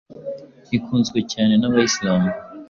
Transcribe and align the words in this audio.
ikunzwe 0.77 1.19
cyane 1.31 1.53
n’abayislam 1.57 2.21